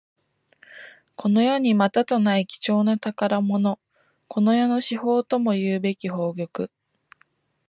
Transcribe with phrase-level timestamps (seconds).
[1.15, 3.79] この世にまたとない貴重な宝物。
[4.27, 6.71] この世の至宝ともいうべき宝玉。